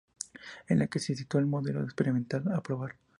En 0.67 0.79
la 0.79 0.87
que 0.87 0.97
se 0.97 1.15
sitúa 1.15 1.39
el 1.41 1.45
modelo 1.45 1.83
experimental 1.83 2.51
a 2.55 2.63
probar. 2.63 2.97